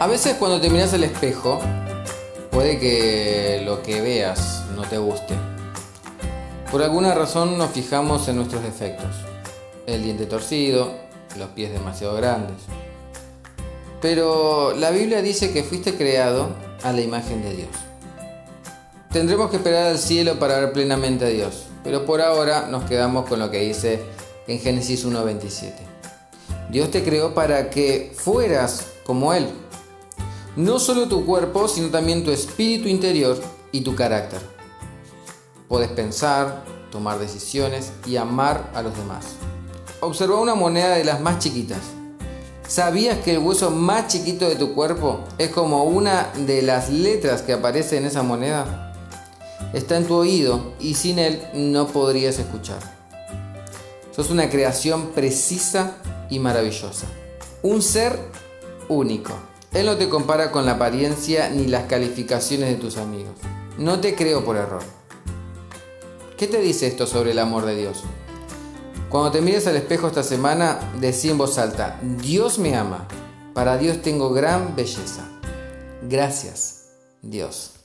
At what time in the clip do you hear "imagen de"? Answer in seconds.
17.00-17.56